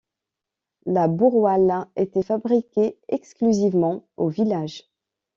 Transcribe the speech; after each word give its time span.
La 0.87 1.07
Boroille 1.07 1.85
était 1.95 2.23
fabriquée 2.23 2.97
exclusivement 3.07 4.07
au 4.17 4.29
village. 4.29 4.89